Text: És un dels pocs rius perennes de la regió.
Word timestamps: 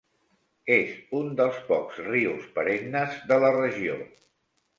És 0.75 0.95
un 1.19 1.29
dels 1.41 1.59
pocs 1.67 1.99
rius 2.07 2.49
perennes 2.57 3.21
de 3.33 3.39
la 3.45 3.53
regió. 3.59 4.01